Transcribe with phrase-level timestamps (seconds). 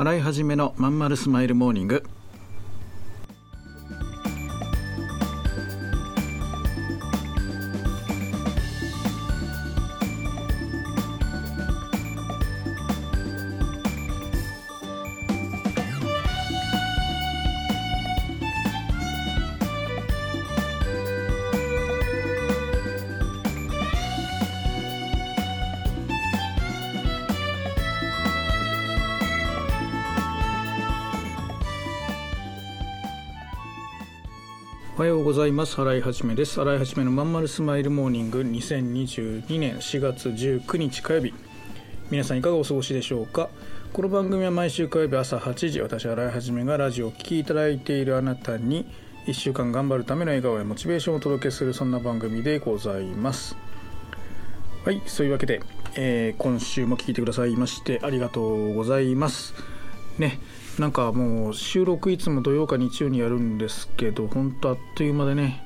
[0.00, 2.04] 洗い始めのまんまるスマイルモーニング。
[35.00, 35.80] おはようございます。
[35.80, 36.60] 新井はじめです。
[36.60, 38.42] 新井はじめのまんまるスマイルモーニング。
[38.42, 41.32] 2022年4月19日火曜日
[42.10, 43.48] 皆さんいかがお過ごしでしょうか？
[43.94, 48.84] この番組は毎週火曜日朝8時私新井はじめがラジオを聴きいただいているあなたに
[49.26, 53.56] 1週間頑張るための笑顔やモチベーションをお届けするそんな番組でございます。
[54.84, 55.62] はいそういうわけで、
[55.94, 59.54] えー、今週も聞いてくださいましてありがとうございます。
[60.18, 60.38] ね
[60.78, 65.62] なんかもう収録いつも土曜か日曜にやるんですけど本当あっという間でね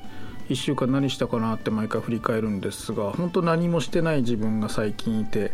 [0.49, 5.51] 1週間何したかなって毎回振り返るんですが本当何もしてない自分が最近いて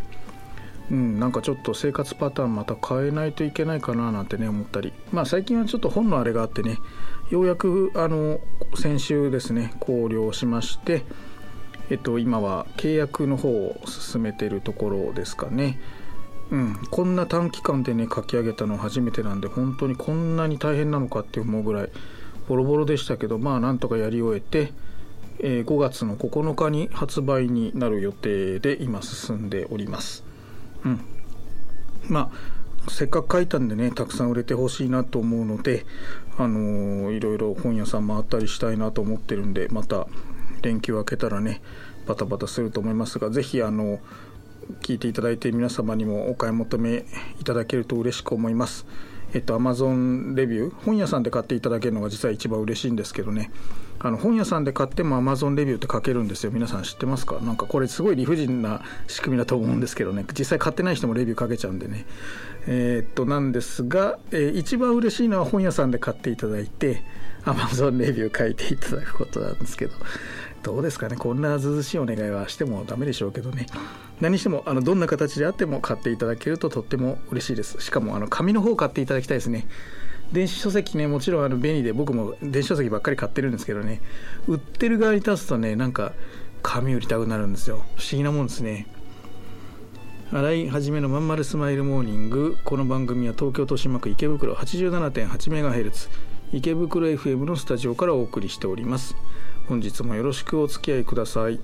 [0.90, 6.76] うんなんかちょっと生活パターンまた変えないといけないかななんてね思ったりまあ最近はちょっと本のあれがあってね
[7.30, 8.40] ようやくあの
[8.76, 11.04] 先週ですね考慮しまして
[11.88, 15.78] えっと今は契約の方を進めているところですかね。
[16.52, 21.88] うん、こんな短期間でね書き上げたの初めてなんで本当にこんなに大変なのかって思うぐらい
[22.46, 24.74] ボロボロでしたけどまあなんとかやり終えて、
[25.38, 30.24] えー、5月の9日に発売になる予定で今進んでおります。
[30.84, 31.00] うん、
[32.08, 32.30] ま
[32.86, 35.86] あせっかく書いたんでねたくさん売れてほしいなと思うので、
[36.36, 40.06] あのー、いろいろ本屋さん回ったりしたいなと思ってるんでまた
[40.60, 41.62] 連休明けたらね
[42.06, 44.00] バタバタすると思いますが是非あのー
[44.80, 47.04] 聞いていただいて皆様にもお買い求め
[47.40, 48.86] いただけると嬉しく思います。
[49.34, 53.50] えっと、Amazon レビュー本屋さんで買っていただけるのが実は一番嬉しいんですけどね。
[53.98, 56.50] あの本屋さんで買っても Amazon レビューって書けるんですよ。
[56.52, 57.38] 皆さん知ってますか？
[57.40, 60.26] なんかこれすごい理不尽な仕組みだと思うんですけどね。
[60.36, 62.04] 実際買ってない人もレビュー書けちゃうんでね。
[62.66, 67.02] えー、っとなんですが、えー、一番嬉しいのは本屋さんで買っていただいて
[67.44, 69.94] Amazon レビュー書いていただくことなんですけど。
[70.62, 71.16] どうですかね。
[71.16, 73.66] こんなずずしいお願いはしてもダメでしょうけどね。
[74.20, 77.80] 何してもあのどんな形であっても買っていただけるととっても嬉しいです。
[77.80, 79.66] しかもあの紙の方を買っていただきたいですね。
[80.32, 84.00] 電子書籍ねもちろんあの便利で僕も電子書籍ばっかり買ってるんですけどね。
[84.46, 86.12] 売ってる側に立つとねなんか
[86.62, 87.84] 紙売りたくなるんですよ。
[87.96, 88.86] 不思議なもんですね。
[90.30, 92.56] 洗い始めのまんまるスマイルモーニング。
[92.64, 99.16] この番組は東京豊島区池袋 87.8MHz 池袋 FM のスタジオからお送りしております。
[99.68, 101.58] 本日もよろしくお付き合いください。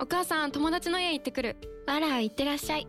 [0.00, 1.56] お母さん友達の家行ってくる。
[1.86, 2.88] あら行ってらっしゃい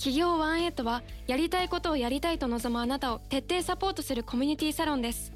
[0.00, 5.30] 企業ワンエイトはやりたいことをやりたいと望むあなたを徹底サポートするコミュニティサロンです。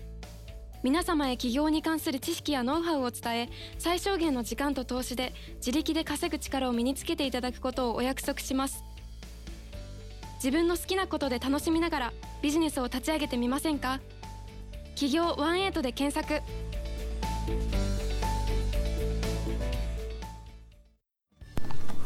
[0.82, 8.82] 皆様へ起業に関する知識やノウハウを伝え最小限の時間と投資で自力で稼ぐ力を身につけていただくことをお約束します。
[10.36, 14.00] 自分の好きなことで楽しみながらビジネスを立ち上げてみませんか？
[14.94, 16.42] 起業ワンエイトで検索。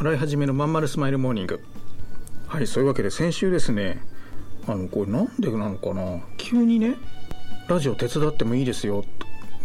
[0.00, 1.64] 洗い始めのまんまるスマイルモーニング。
[2.48, 4.02] はいそういうわけで先週ですね
[4.66, 6.96] あのこれなんでなのかな急にね
[7.68, 9.04] ラジオ手伝ってもいいですよ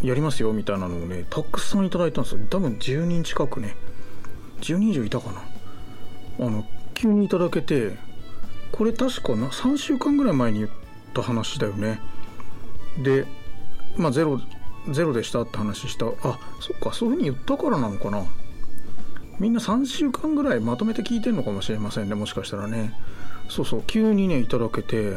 [0.04, 2.40] やりますよみたいなのをねたくさんいただいたんですよ。
[2.50, 3.74] 多分10人近くね。
[4.60, 6.46] 10人以上いたかな。
[6.46, 7.96] あの急にいただけて
[8.70, 10.70] これ確かな3週間ぐらい前に言っ
[11.14, 12.00] た話だよね。
[13.02, 13.24] で
[13.96, 14.38] まあゼロ
[14.90, 16.06] ゼロでしたって話した。
[16.06, 18.24] あそっかそういうふうに言ったからなのかな。
[19.38, 22.94] みんな3週間ぐらいまとめて聞いてんのかもしれませんねもしかしたらね。
[23.48, 25.16] そうそう急にねいただけて。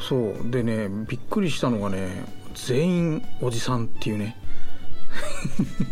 [0.00, 4.36] そうでねびっくりしたのがね全員おじさんっていうね。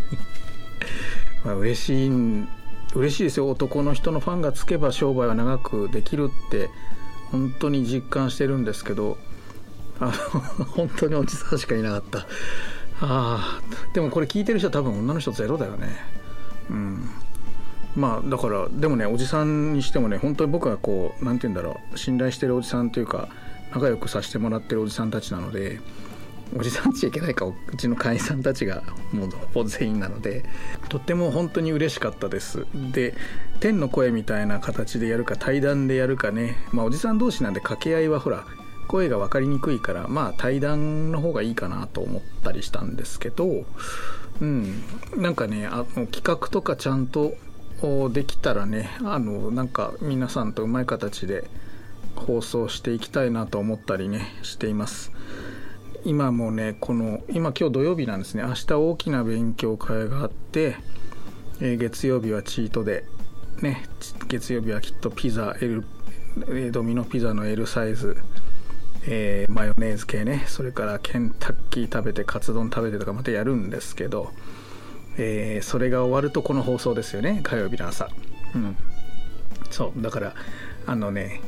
[1.44, 2.10] まあ嬉しい
[2.94, 3.48] 嬉しいですよ。
[3.48, 6.70] 男の人のファンがつけば商売は長くできるって
[7.30, 9.16] 本当に実感してるんですけど。
[10.00, 10.06] あ
[10.58, 12.18] の 本当におじさんしかいなかった。
[12.20, 12.26] あ
[13.02, 13.60] あ
[13.94, 16.19] でもこれ聞いてる人は多分女の人ゼロだよね。
[17.96, 23.28] まあだからでもねおじさんにしてもね本当に僕はこう何て言うんだろう信頼してるおじさんというか
[23.72, 25.80] 仲良くさせてもらってるおじさんたちなので
[26.56, 28.82] おじさんちいけないかうちの会員さんたちが
[29.12, 30.44] もうほぼ全員なので
[30.88, 32.66] とっても本当に嬉しかったです。
[32.92, 33.14] で
[33.60, 38.46] 天の声みたいな形でやるか対談でやるかねまあおじさん同士なんで掛け合いはほら
[38.90, 43.64] 声が分かりにくいからまあ対談の方がいいかなと思ったりしたんですけど
[44.40, 44.82] うん。
[45.16, 47.34] なんかねあの企画とかちゃんと
[48.12, 51.44] できたらねあのなんか皆さんとうまい形で
[52.16, 55.12] 放送していきたいなと思ったりねしています。
[56.04, 58.42] 今もねこの今今日土曜日なんですね。
[58.42, 60.76] 明日大きな勉強会があって、
[61.60, 63.04] え、月曜日はチートで
[63.62, 63.84] ね
[64.26, 65.84] 月曜日はきっとピザ L
[66.72, 68.16] ドミノピザの L サイズ。
[69.06, 70.44] えー、マヨネーズ系ね。
[70.46, 74.32] それからケンタッキー食べてカツ丼食べてとかまたやるんですけど、
[75.16, 77.40] えー、それが終わるとこの放送ですよね。
[77.42, 78.08] 火曜日の朝。
[78.54, 78.76] うん。
[79.70, 80.02] そう。
[80.02, 80.34] だから
[80.86, 81.40] あのね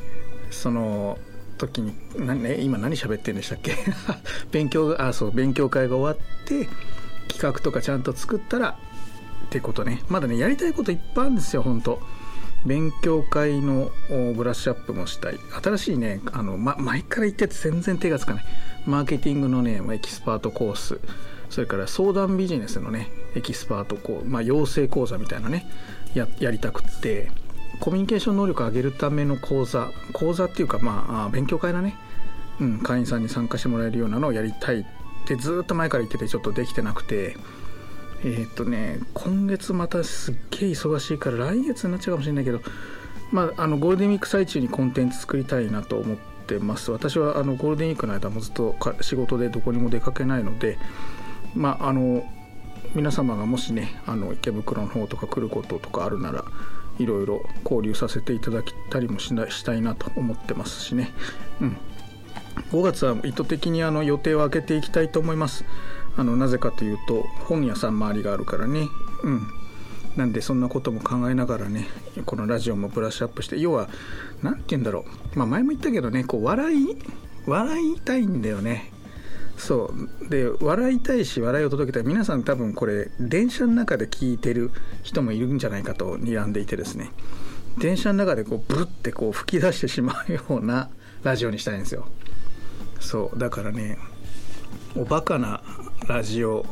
[0.49, 1.17] その
[1.57, 3.75] 時にな、ね、今何喋ってんでしたっけ？
[4.51, 6.67] 勉強あそう勉強会が終わって
[7.31, 8.77] 企画とかちゃんと作ったら
[9.45, 10.01] ってことね。
[10.09, 11.99] まだねやりたいこといっぱいあるんですよ本当。
[12.65, 13.91] 勉強会の
[14.35, 15.39] ブラッシュアップもしたい。
[15.63, 18.45] 新しいねあの、ま、前から言ってて全然手がつかない。
[18.85, 20.99] マーケティングのねエキスパートコース。
[21.49, 25.69] それから相談ビジネスのねエキスパートコーまあ、養成講座みたいなね
[26.13, 27.31] ややりたくって。
[27.79, 29.89] コミュニケーション能力を上げるための講座。
[30.13, 31.97] 講座っていうかまあ勉強会だね、
[32.61, 34.85] うん、会員さんに参加してもらえるようなのをやりたいっ
[35.25, 37.35] てずっと前から言っててちょっとできてなくて。
[38.23, 42.61] えー、っとね今月またすっげえ忙しいから来月になっちゃうかもしれないけど
[43.31, 46.17] まああのゴールデンウィーク最中にコンテンツ作りたいなと思っ
[46.47, 46.91] てます。
[46.91, 50.77] 私はあのゴールデンウィークの間もずっと仕事でどこにも出かけないので
[51.55, 52.23] まああの
[52.95, 56.43] 皆様がもしねあの池袋の方とか来ることとかあるなら
[56.99, 61.11] いろいろ交流させていただきたりもしなしたいなと思ってますしね、
[61.59, 61.77] うん、
[62.71, 65.65] 5月は意図的にあの予定を空けていきたいと思います。
[66.15, 68.87] あのなぜかというと本屋さん周りがあるからね。
[69.23, 69.47] うん。
[70.15, 71.87] なんでそんなことも考えながらね
[72.27, 73.89] このラジオもブラッシュアップして要は
[74.43, 75.05] 何て言うんだろ
[75.35, 75.39] う。
[75.39, 76.97] まあ前も言ったけどねこう笑い
[77.47, 78.91] 笑いたいんだよね。
[79.57, 80.29] そう。
[80.29, 82.07] で笑いたいし笑いを届けたい。
[82.07, 84.71] 皆さん多分これ電車の中で聞いてる
[85.01, 87.11] 人もいるんじゃないかと睨んでいてですね。
[87.79, 90.89] 電車の中でこうブルってこう吹き出してしまうような
[91.23, 92.05] ラジオにしたいんですよ。
[92.99, 93.39] そう。
[93.39, 93.97] だからね
[94.95, 95.63] おバカな
[96.07, 96.65] ラジオ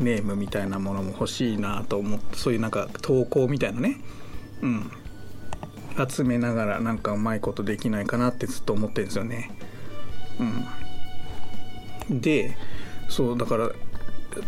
[0.00, 4.00] ネームみたいなものも欲しいなと思ってそういうなんか投稿みたいなね。
[4.62, 4.90] うん。
[6.08, 9.50] 集めながらなんかうまいことできないかなってずっと思ってるんですよね。
[12.08, 12.20] うん。
[12.20, 12.56] で
[13.08, 13.70] そうだから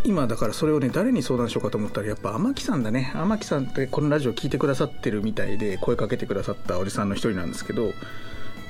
[0.04, 3.12] 今だからそれをね誰に相談しようかと思ったらやっぱ天木さんだね。
[3.14, 7.92] 天木さんってこのラジオ聞いてくださってるみたいで声かけてくださったおじさんの一人なんですけど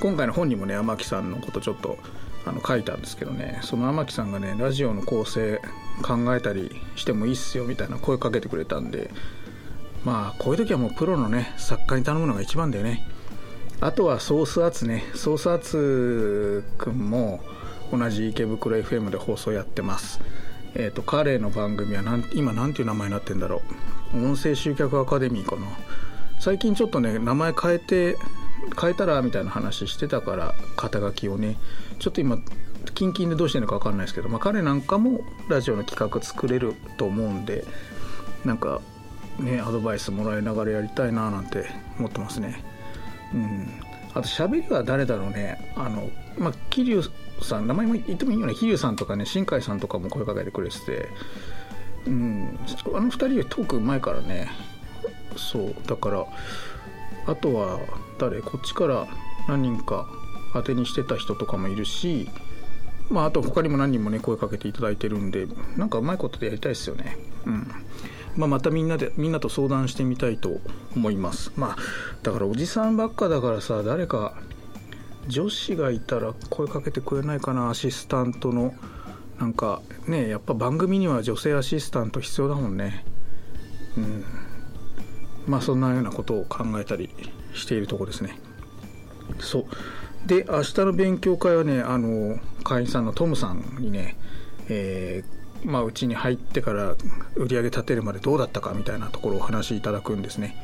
[0.00, 1.96] 今回の本にもね天木さんのことちょっと
[2.46, 3.58] あの書いたんですけどね。
[3.62, 5.60] その天木さんがねラジオの構成
[6.02, 9.10] 考えたりしてもいいっすよみたいな声かけてくれたんで
[10.04, 13.02] まあこういう時はもうプロのね作家に頼むのが一番だよね。
[13.81, 15.04] あとはソースアーツね。
[15.14, 17.40] ソースアーツくんも
[17.92, 20.20] 同じ池袋 FM で放送やってます。
[20.75, 23.62] えっ、ー、と彼の番組はなん今何ていう名前になってんだろ
[24.14, 24.25] う。
[24.25, 25.66] 音声集客アカデミーかな。
[26.38, 28.16] 最近ちょっとね名前変えて
[28.80, 31.56] 変えたらみたいな話してたから肩書きをね
[31.98, 32.38] ちょっと今
[32.94, 37.64] キンキンでどうしてるのか分かんないですけど、まあ、彼なんかもラジオの企画作れると思うんで
[38.44, 38.80] なんか
[39.38, 41.66] ねアドバイスもらいながらやりたいななんて
[41.98, 42.64] 思ってますね。
[43.34, 43.68] うん。
[44.14, 45.72] あと喋りは誰だろうね。
[45.76, 46.08] あの
[46.38, 47.10] まあ桐生
[47.44, 48.54] さん名前も言ってもいいよね。
[48.54, 51.08] 桐生さんとかね新海さんとかも声かけてくれてて。
[52.06, 52.58] うん。
[52.94, 54.48] あの2人よりトーク前からね。
[55.36, 55.75] そう。
[55.86, 56.25] だから
[57.26, 57.80] あとは
[58.18, 58.40] 誰？
[58.40, 59.06] こっちから
[59.49, 60.06] 何人か
[60.52, 62.28] 当てにしてた人とかもいるし
[63.11, 67.16] まああと他にも何人もね声かけていただいてるんでなんかうまいことでやりたいですよね。
[67.45, 67.71] うん。
[68.37, 70.61] まあ、またみんなでみんなと相談してみたいと
[70.95, 71.52] 思います。
[71.56, 71.76] まあ
[72.23, 74.35] だからおじさんばっかだからさ誰か
[75.28, 78.75] 女子がいたら声かけてくれないかなアシスタントの。
[79.38, 83.04] なんかねやっぱ番組には女性アシスタント必要だもんね。
[83.99, 84.25] うん。
[85.46, 87.10] まあそんなようなことを考えたり
[87.54, 88.38] しているとこですね
[89.38, 89.66] そう
[90.26, 94.16] で明日の勉強会はねあの会員さんのトムさんにね、
[94.68, 95.36] えー、
[95.70, 96.96] まあ、うちに入ってから
[97.34, 100.56] 売り上げ立てるまでどうだったかみたいなところをお話しいただくんですね。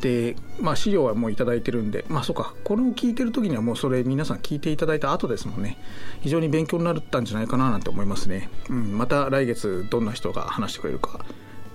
[0.00, 5.76] で、まあ、資料はもう頂いてるんで、まあ、そうか、これを聞いてる時にはもうそれ皆さん聞いていただいた後ですもんね。
[6.20, 8.48] 非常に勉強になったんじゃないかななんて思いますね。
[8.70, 11.24] うん、また来月どんな人が話してくれるか、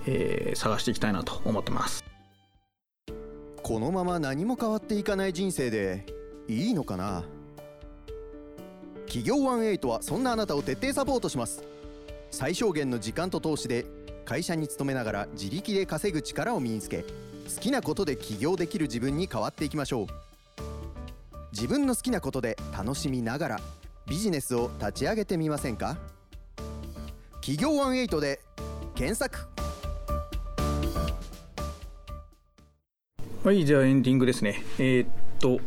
[0.06, 2.13] えー、探していきたいなと思ってます。
[3.66, 6.04] このまま何も変わっていかない人生で
[6.48, 7.24] いいのかな？
[9.06, 11.64] 企業18はそんなあなたを徹底サポートします。
[12.30, 13.86] 最小限の時間と投資で
[14.26, 17.08] 会社に勤めながら自力で稼ぐ力を身につけ好
[17.58, 20.06] きなことで起業できる自分に変わっていきましょう。
[21.52, 23.60] 自分の好きなことで楽しみながら
[24.06, 25.96] ビジネスを立ち上げてみませんか？
[27.36, 28.42] 企業18で
[28.94, 29.53] 検索。
[33.44, 34.62] はいじゃあエンディングですね。
[34.78, 35.08] えー、っ
[35.38, 35.60] と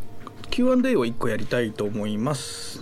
[0.50, 2.82] Q&A を1個やりたいと思います。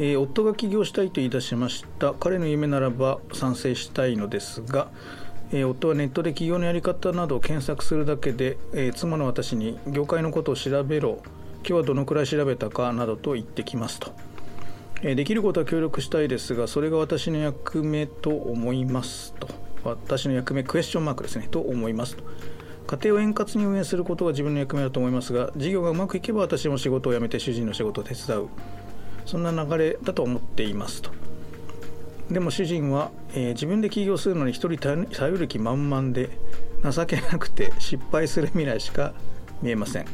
[0.00, 2.12] えー、夫が起業したいと言い出しました。
[2.14, 4.88] 彼の夢ならば賛成したいのですが、
[5.52, 11.22] えー、夫はネットで起業のやり方などを検索するだけで、えー、妻の私に業界のことを調べろ。
[11.58, 14.12] 今日はどのくらい調べたかなどと言ってきますと、
[15.04, 19.46] えできることは協力したいですがそれが私の役目と思いますと。
[19.84, 21.46] 私の役目クエスチョンマークですね。
[21.48, 22.24] と思いますと。
[22.86, 28.48] 家庭を円滑に運営することが自分の役目だと思いますが事業がうまくいけば私も仕事を辞めて主人の仕事を手伝う。
[29.26, 31.10] そんな流れだと思っていますと。
[32.30, 35.06] でも主人は、えー、自分で起業するのに一人頼
[35.36, 36.30] る気満々で
[36.88, 39.12] 情けなくて失敗する未来しか
[39.62, 40.06] 見えません、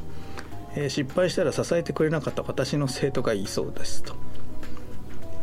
[0.75, 4.15] えー、失敗したら支えてくれなかった私の生徒が言いそうですと。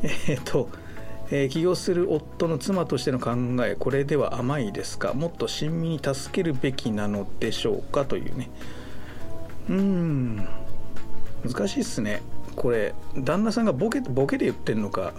[0.04, 0.70] えー、っと、
[1.32, 3.32] えー、起業する夫の妻としての考
[3.66, 5.14] えこれでは甘いですか？
[5.14, 8.06] もっと親身に助けるべきなのでしょうか？
[8.06, 8.50] というね。
[9.70, 10.48] うん。
[11.46, 12.22] 難しいっすね。
[12.56, 15.14] これ旦那さんがボケボケで言ってんのか？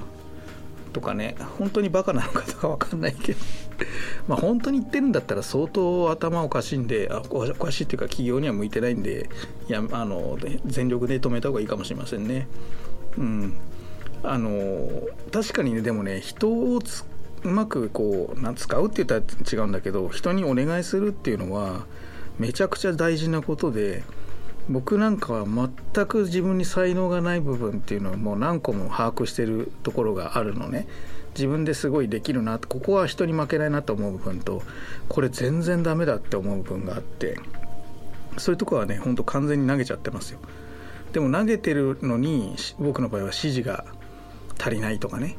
[0.93, 1.35] とかね。
[1.59, 3.39] 本当にバカなのかとか分かんないけど。
[4.29, 9.29] まあ本当に言ってるんだったら相当頭おかしいんであおかしいっていうか企業には向いてないんで
[9.69, 12.47] いやあの全力で止めた方がいいかもしれませんね。
[13.19, 13.55] うん。
[14.25, 14.89] あの
[15.31, 16.81] 確かにねでもね人を
[17.45, 21.87] うまくこうな使うって言ったら違うんだけど人にお願いするっていうのは
[22.39, 24.03] めちゃくちゃ大事なことで
[24.71, 30.87] 僕なんかは全く自分に才能がない部分っていうのはもう何個も把握してるところがあるのね。
[31.35, 34.63] 自分ですごいできるなここは人に負けないなと思う部分と
[35.09, 37.41] これ全然ダメだって思う部分があって
[38.39, 40.39] そういうとこはねほんと完全に投げちゃってますよ。
[41.13, 43.85] でも投げてるのに僕の場合は指示が
[44.59, 45.37] 足りないとかね。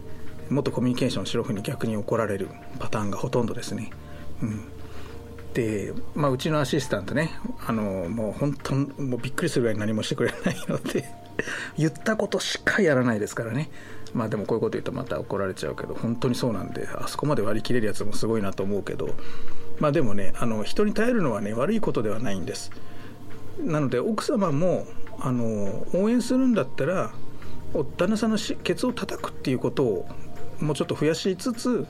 [0.50, 3.89] もっとコミュニケーションしろふうに逆に怒られるパターンがほとんどですね。
[4.41, 4.65] うん。
[5.53, 7.31] で、まあ、うちのアシスタントね
[7.65, 11.05] あのもう本当もうびっくりするぐらい何もしてくれないので
[11.79, 13.69] 言ったことしかやらないですからね。
[14.13, 19.15] まあでもこういうこと言うとまた怒られちゃうけど本当にそうなんであそこまで割り切れるやつもすごいなと思うけど。
[19.79, 22.72] まあでもねあの人に頼るのはね悪いことではないんです。
[23.60, 24.86] なので奥様も
[25.19, 27.12] あの応援するんだったら
[27.84, 30.08] 旦那さんのケツを叩くっていうことを
[30.60, 31.86] もうちょっと増やしつつ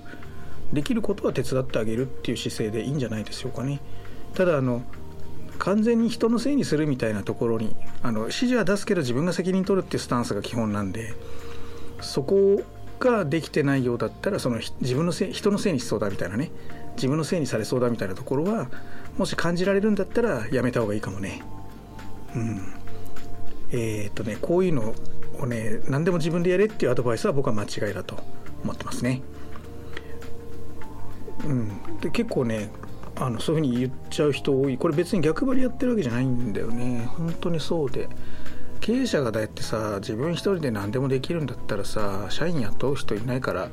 [0.74, 3.80] できることは手伝ってあげるっていう姿勢でいいんじゃないでしょうかね。
[4.34, 4.82] ただあの
[5.60, 11.13] 完全に人のせいにするみたいなところにあの指示は出すけど自分が責任取るっていうスタンスが基本なんで
[12.01, 12.62] そこ
[13.00, 16.51] ができてないようだったらその自分のせい人のせいにしそうだみたいなね
[16.96, 18.70] 自分のせいにされそうだみたいなところは
[19.18, 21.42] もし感じられるんだったらやめた方がいいかもね。
[22.36, 22.74] うん、
[23.72, 24.94] えー、っとねこういうの
[25.39, 28.24] をね何でも自分でやれっていうアドバイスは僕は間違いだと
[28.63, 29.22] 思ってますね。
[31.46, 32.70] うん、で結構ね
[33.15, 34.77] あのそういうふうに言っちゃう人多い。
[34.77, 37.08] これ別に逆張りやってるわけじゃないんだよね。
[37.18, 38.10] 本当にそうで。
[38.82, 43.70] 経営者がだってさ自分一人で何でもできるんだったらさ社員雇う人いないから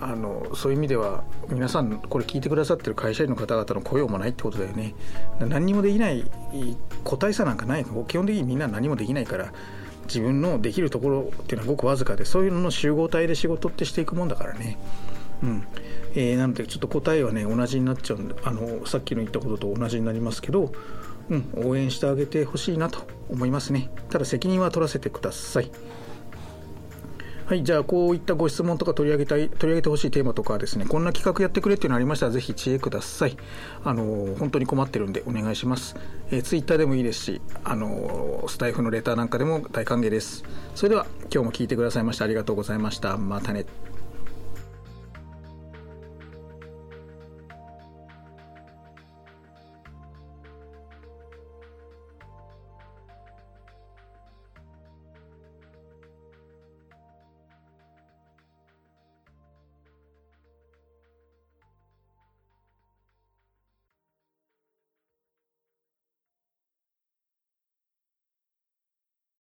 [0.00, 4.94] あのそういう意味では皆さんこれ聞いてくださってる会社員の方々の雇用もないってことだよね。
[5.40, 6.24] 何にもできない
[7.02, 9.52] 個体差なんかない基本的にみんな何もできないから
[10.06, 14.78] 自分のできるところっていうのはごくわずかでそういうのの集合体で仕事ってしていくもんだからね。
[15.42, 15.66] うん。
[16.14, 20.72] えー、なのでちょっと答えはね同じになっちゃうんであのさっきの言ったことと同じになりますけど、
[21.28, 23.90] うん、応援してあげてほしいなと思いますね。
[24.10, 25.70] ただ責任は取らせてください。
[27.46, 33.36] はいじゃあこういったご質問とか取り上げたい取り上げてほしいテーマとかですねこんな企画やってくれっていうのありましたらぜひ知恵ください。
[33.84, 35.94] あの本当に困ってるんでお願いします、
[36.32, 40.42] えー、ツイッターでもいいですしあのスタイフのレターなんかでも大歓迎です。
[40.74, 43.16] それでは今日も聞いてくださいましてありがとうございました。
[43.16, 43.64] またね。